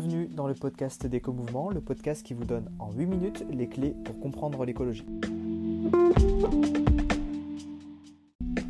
[0.00, 3.96] Bienvenue dans le podcast d'Éco-Mouvement, le podcast qui vous donne en 8 minutes les clés
[4.04, 5.04] pour comprendre l'écologie.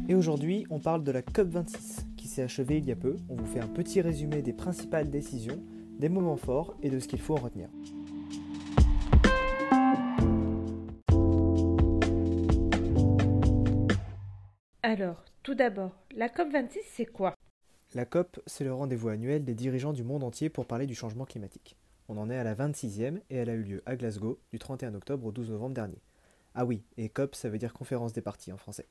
[0.08, 3.14] Et aujourd'hui, on parle de la COP26 qui s'est achevée il y a peu.
[3.28, 5.62] On vous fait un petit résumé des principales décisions,
[5.98, 7.68] des moments forts et de ce qu'il faut en retenir.
[14.82, 17.34] Alors, tout d'abord, la COP26, c'est quoi?
[17.94, 21.24] La COP, c'est le rendez-vous annuel des dirigeants du monde entier pour parler du changement
[21.24, 21.74] climatique.
[22.10, 24.94] On en est à la 26e et elle a eu lieu à Glasgow du 31
[24.94, 26.02] octobre au 12 novembre dernier.
[26.54, 28.86] Ah oui, et COP, ça veut dire conférence des partis en français.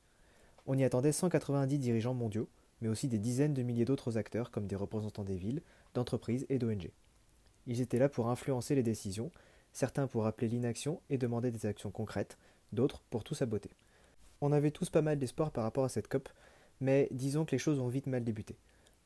[0.66, 2.48] On y attendait 190 dirigeants mondiaux,
[2.80, 5.62] mais aussi des dizaines de milliers d'autres acteurs comme des représentants des villes,
[5.94, 6.90] d'entreprises et d'ONG.
[7.68, 9.30] Ils étaient là pour influencer les décisions,
[9.72, 12.36] certains pour rappeler l'inaction et demander des actions concrètes,
[12.72, 13.70] d'autres pour tout saboter.
[14.40, 16.28] On avait tous pas mal d'espoir par rapport à cette COP,
[16.80, 18.56] mais disons que les choses ont vite mal débuté.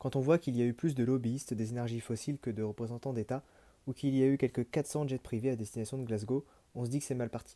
[0.03, 2.61] Quand on voit qu'il y a eu plus de lobbyistes des énergies fossiles que de
[2.61, 3.41] représentants d'État,
[3.87, 6.43] ou qu'il y a eu quelques 400 jets privés à destination de Glasgow,
[6.75, 7.55] on se dit que c'est mal parti.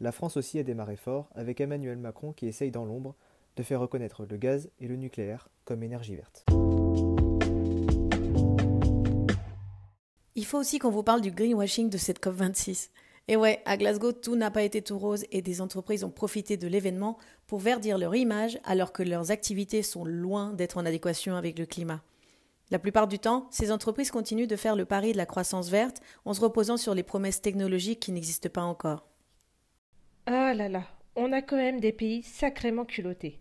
[0.00, 3.14] La France aussi a démarré fort, avec Emmanuel Macron qui essaye dans l'ombre
[3.54, 6.44] de faire reconnaître le gaz et le nucléaire comme énergie verte.
[10.34, 12.88] Il faut aussi qu'on vous parle du greenwashing de cette COP26.
[13.26, 16.58] Et ouais, à Glasgow, tout n'a pas été tout rose et des entreprises ont profité
[16.58, 21.34] de l'événement pour verdir leur image alors que leurs activités sont loin d'être en adéquation
[21.34, 22.02] avec le climat.
[22.70, 26.02] La plupart du temps, ces entreprises continuent de faire le pari de la croissance verte
[26.26, 29.06] en se reposant sur les promesses technologiques qui n'existent pas encore.
[30.26, 30.84] Ah là là,
[31.16, 33.38] on a quand même des pays sacrément culottés.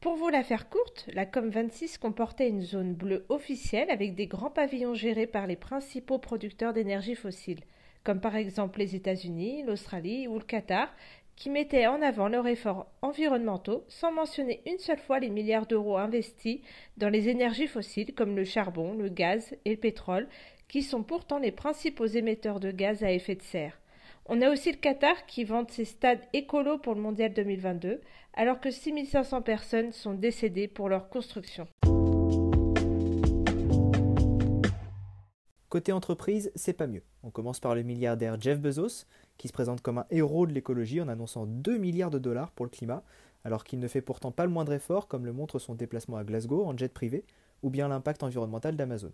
[0.00, 4.50] Pour vous la faire courte, la COP26 comportait une zone bleue officielle avec des grands
[4.50, 7.60] pavillons gérés par les principaux producteurs d'énergie fossile
[8.04, 10.94] comme par exemple les États-Unis, l'Australie ou le Qatar,
[11.36, 15.96] qui mettaient en avant leurs efforts environnementaux sans mentionner une seule fois les milliards d'euros
[15.96, 16.60] investis
[16.96, 20.28] dans les énergies fossiles comme le charbon, le gaz et le pétrole,
[20.68, 23.78] qui sont pourtant les principaux émetteurs de gaz à effet de serre.
[24.26, 28.00] On a aussi le Qatar qui vante ses stades écolos pour le mondial 2022,
[28.34, 31.66] alors que 6500 personnes sont décédées pour leur construction.
[35.74, 37.02] Côté entreprise, c'est pas mieux.
[37.24, 39.06] On commence par le milliardaire Jeff Bezos,
[39.38, 42.64] qui se présente comme un héros de l'écologie en annonçant 2 milliards de dollars pour
[42.64, 43.02] le climat,
[43.42, 46.22] alors qu'il ne fait pourtant pas le moindre effort, comme le montre son déplacement à
[46.22, 47.24] Glasgow en jet privé,
[47.64, 49.10] ou bien l'impact environnemental d'Amazon.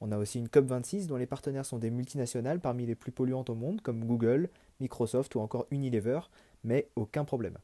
[0.00, 3.50] On a aussi une COP26 dont les partenaires sont des multinationales parmi les plus polluantes
[3.50, 4.48] au monde, comme Google,
[4.80, 6.22] Microsoft ou encore Unilever,
[6.64, 7.58] mais aucun problème.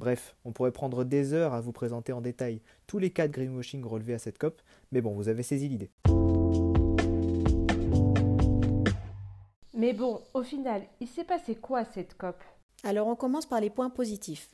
[0.00, 3.32] Bref, on pourrait prendre des heures à vous présenter en détail tous les cas de
[3.32, 5.90] greenwashing relevés à cette COP, mais bon, vous avez saisi l'idée.
[9.78, 12.42] Mais bon, au final, il s'est passé quoi cette COP?
[12.82, 14.50] Alors on commence par les points positifs.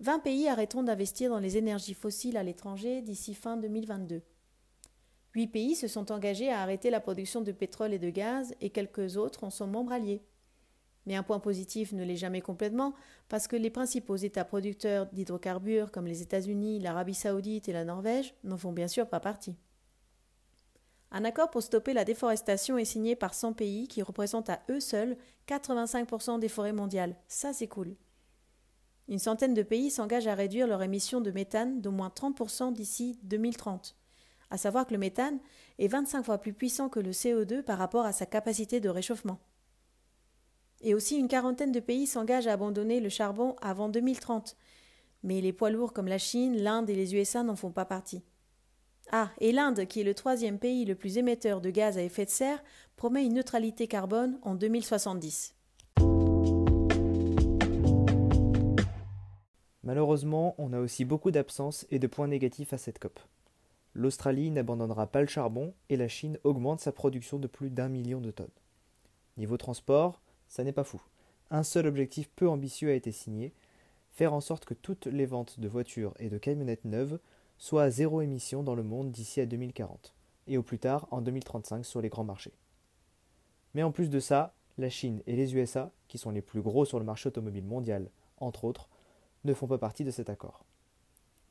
[0.00, 4.20] 20 pays arrêteront d'investir dans les énergies fossiles à l'étranger d'ici fin 2022.
[5.32, 8.68] 8 pays se sont engagés à arrêter la production de pétrole et de gaz et
[8.68, 10.22] quelques autres en sont membres alliés.
[11.06, 12.92] Mais un point positif ne l'est jamais complètement
[13.30, 18.34] parce que les principaux États producteurs d'hydrocarbures comme les États-Unis, l'Arabie saoudite et la Norvège
[18.44, 19.56] n'en font bien sûr pas partie.
[21.14, 24.80] Un accord pour stopper la déforestation est signé par 100 pays qui représentent à eux
[24.80, 27.16] seuls 85% des forêts mondiales.
[27.28, 27.94] Ça, c'est cool.
[29.08, 33.18] Une centaine de pays s'engagent à réduire leur émission de méthane d'au moins 30% d'ici
[33.24, 33.94] 2030.
[34.48, 35.38] À savoir que le méthane
[35.78, 39.38] est 25 fois plus puissant que le CO2 par rapport à sa capacité de réchauffement.
[40.80, 44.56] Et aussi une quarantaine de pays s'engagent à abandonner le charbon avant 2030.
[45.24, 48.22] Mais les poids lourds comme la Chine, l'Inde et les USA n'en font pas partie.
[49.10, 52.24] Ah, et l'Inde, qui est le troisième pays le plus émetteur de gaz à effet
[52.24, 52.62] de serre,
[52.96, 55.54] promet une neutralité carbone en 2070.
[59.82, 63.18] Malheureusement, on a aussi beaucoup d'absences et de points négatifs à cette COP.
[63.94, 68.20] L'Australie n'abandonnera pas le charbon et la Chine augmente sa production de plus d'un million
[68.20, 68.48] de tonnes.
[69.36, 71.02] Niveau transport, ça n'est pas fou.
[71.50, 73.52] Un seul objectif peu ambitieux a été signé
[74.12, 77.18] faire en sorte que toutes les ventes de voitures et de camionnettes neuves
[77.62, 80.16] soit à zéro émission dans le monde d'ici à 2040,
[80.48, 82.54] et au plus tard en 2035 sur les grands marchés.
[83.74, 86.84] Mais en plus de ça, la Chine et les USA, qui sont les plus gros
[86.84, 88.88] sur le marché automobile mondial, entre autres,
[89.44, 90.64] ne font pas partie de cet accord.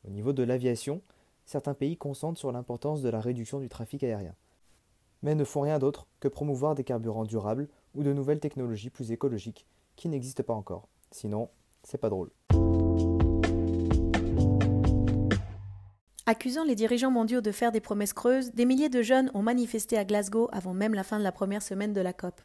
[0.05, 1.01] Au niveau de l'aviation,
[1.45, 4.35] certains pays concentrent sur l'importance de la réduction du trafic aérien,
[5.23, 9.13] mais ne font rien d'autre que promouvoir des carburants durables ou de nouvelles technologies plus
[9.13, 9.65] écologiques
[9.95, 10.89] qui n'existent pas encore.
[11.11, 11.47] Sinon,
[11.83, 12.31] c'est pas drôle.
[16.27, 19.97] Accusant les dirigeants mondiaux de faire des promesses creuses, des milliers de jeunes ont manifesté
[19.97, 22.39] à Glasgow avant même la fin de la première semaine de la COP.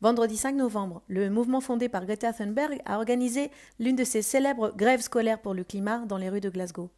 [0.00, 4.72] Vendredi 5 novembre, le mouvement fondé par Greta Thunberg a organisé l'une de ses célèbres
[4.74, 6.88] grèves scolaires pour le climat dans les rues de Glasgow.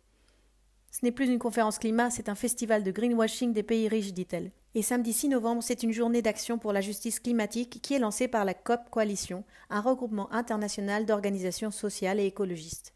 [0.92, 4.52] Ce n'est plus une conférence climat, c'est un festival de greenwashing des pays riches, dit-elle.
[4.76, 8.28] Et samedi 6 novembre, c'est une journée d'action pour la justice climatique qui est lancée
[8.28, 12.92] par la COP Coalition, un regroupement international d'organisations sociales et écologistes.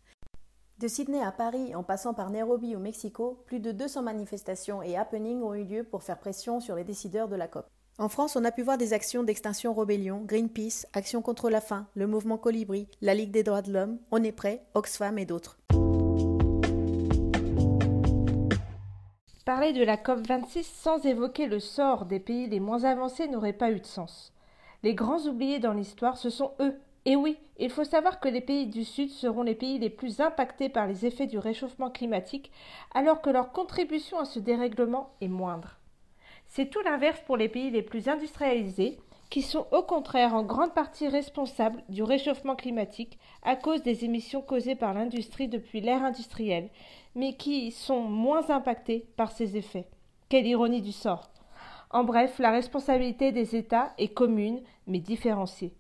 [0.81, 4.97] De Sydney à Paris, en passant par Nairobi au Mexico, plus de 200 manifestations et
[4.97, 7.67] happenings ont eu lieu pour faire pression sur les décideurs de la COP.
[7.97, 11.87] En France, on a pu voir des actions d'extinction rébellion, Greenpeace, Action contre la faim,
[11.95, 15.59] le mouvement Colibri, la Ligue des droits de l'homme, On est prêt, Oxfam et d'autres.
[19.45, 23.71] Parler de la COP26 sans évoquer le sort des pays les moins avancés n'aurait pas
[23.71, 24.33] eu de sens.
[24.83, 26.75] Les grands oubliés dans l'histoire, ce sont eux.
[27.07, 30.21] Et oui, il faut savoir que les pays du Sud seront les pays les plus
[30.21, 32.51] impactés par les effets du réchauffement climatique,
[32.95, 35.77] alors que leur contribution à ce dérèglement est moindre.
[36.47, 38.99] C'est tout l'inverse pour les pays les plus industrialisés,
[39.29, 44.41] qui sont au contraire en grande partie responsables du réchauffement climatique à cause des émissions
[44.41, 46.71] causées par l'industrie depuis l'ère industrielle,
[47.15, 49.87] mais qui sont moins impactés par ces effets.
[50.29, 51.31] Quelle ironie du sort.
[51.91, 55.75] En bref, la responsabilité des États est commune, mais différenciée.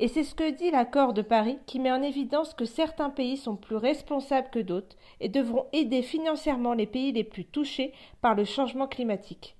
[0.00, 3.36] Et c'est ce que dit l'accord de Paris qui met en évidence que certains pays
[3.36, 8.36] sont plus responsables que d'autres et devront aider financièrement les pays les plus touchés par
[8.36, 9.56] le changement climatique.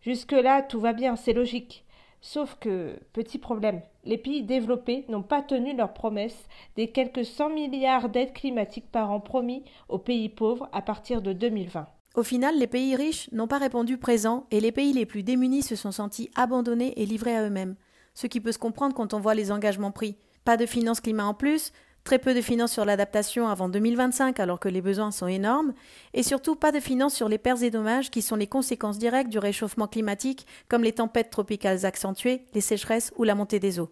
[0.00, 1.84] Jusque-là, tout va bien, c'est logique.
[2.22, 7.50] Sauf que, petit problème, les pays développés n'ont pas tenu leurs promesses des quelques 100
[7.50, 11.86] milliards d'aides climatiques par an promis aux pays pauvres à partir de 2020.
[12.14, 15.62] Au final, les pays riches n'ont pas répondu présent et les pays les plus démunis
[15.62, 17.76] se sont sentis abandonnés et livrés à eux-mêmes.
[18.16, 20.16] Ce qui peut se comprendre quand on voit les engagements pris.
[20.44, 21.70] Pas de finances climat en plus,
[22.02, 25.74] très peu de finances sur l'adaptation avant 2025 alors que les besoins sont énormes,
[26.14, 29.28] et surtout pas de finances sur les pertes et dommages qui sont les conséquences directes
[29.28, 33.90] du réchauffement climatique comme les tempêtes tropicales accentuées, les sécheresses ou la montée des eaux.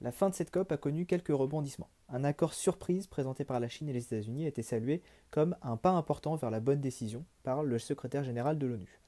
[0.00, 1.90] La fin de cette COP a connu quelques rebondissements.
[2.08, 5.02] Un accord surprise présenté par la Chine et les États-Unis a été salué
[5.32, 9.00] comme un pas important vers la bonne décision par le secrétaire général de l'ONU.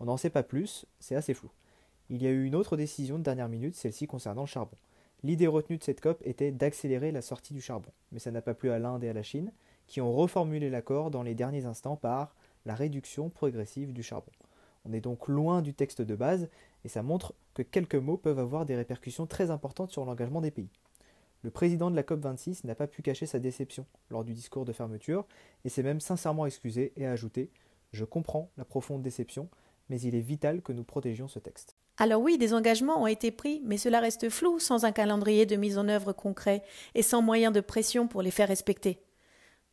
[0.00, 1.50] On n'en sait pas plus, c'est assez flou.
[2.08, 4.76] Il y a eu une autre décision de dernière minute, celle-ci concernant le charbon.
[5.22, 8.54] L'idée retenue de cette COP était d'accélérer la sortie du charbon, mais ça n'a pas
[8.54, 9.52] plu à l'Inde et à la Chine,
[9.86, 14.32] qui ont reformulé l'accord dans les derniers instants par la réduction progressive du charbon.
[14.86, 16.48] On est donc loin du texte de base,
[16.84, 20.50] et ça montre que quelques mots peuvent avoir des répercussions très importantes sur l'engagement des
[20.50, 20.70] pays.
[21.42, 24.72] Le président de la COP26 n'a pas pu cacher sa déception lors du discours de
[24.72, 25.26] fermeture,
[25.66, 27.50] et s'est même sincèrement excusé et a ajouté
[27.92, 29.50] Je comprends la profonde déception,
[29.90, 31.76] mais il est vital que nous protégions ce texte.
[31.98, 35.56] Alors oui, des engagements ont été pris, mais cela reste flou sans un calendrier de
[35.56, 36.62] mise en œuvre concret
[36.94, 39.02] et sans moyen de pression pour les faire respecter.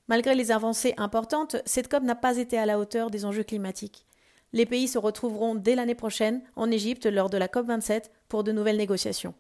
[0.09, 4.05] Malgré les avancées importantes, cette COP n'a pas été à la hauteur des enjeux climatiques.
[4.53, 8.43] Les pays se retrouveront dès l'année prochaine en Égypte lors de la COP 27 pour
[8.43, 9.33] de nouvelles négociations.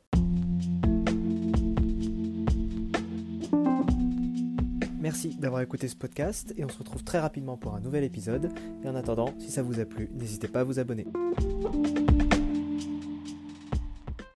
[5.07, 8.51] Merci d'avoir écouté ce podcast et on se retrouve très rapidement pour un nouvel épisode.
[8.83, 11.07] Et en attendant, si ça vous a plu, n'hésitez pas à vous abonner.